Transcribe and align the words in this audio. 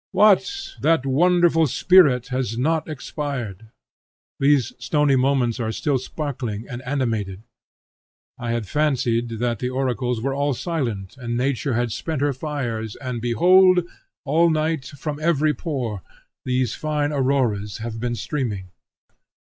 What! 0.13 0.73
that 0.81 1.05
wonderful 1.05 1.67
spirit 1.67 2.29
has 2.29 2.57
not 2.57 2.89
expired! 2.89 3.67
These 4.39 4.73
stony 4.79 5.15
moments 5.15 5.59
are 5.59 5.71
still 5.71 5.99
sparkling 5.99 6.67
and 6.67 6.81
animated! 6.87 7.43
I 8.35 8.49
had 8.49 8.67
fancied 8.67 9.29
that 9.37 9.59
the 9.59 9.69
oracles 9.69 10.19
were 10.19 10.33
all 10.33 10.55
silent, 10.55 11.17
and 11.17 11.37
nature 11.37 11.75
had 11.75 11.91
spent 11.91 12.21
her 12.23 12.33
fires; 12.33 12.95
and 12.95 13.21
behold! 13.21 13.83
all 14.25 14.49
night, 14.49 14.85
from 14.87 15.19
every 15.19 15.53
pore, 15.53 16.01
these 16.45 16.73
fine 16.73 17.11
auroras 17.11 17.77
have 17.77 17.99
been 17.99 18.15
streaming. 18.15 18.71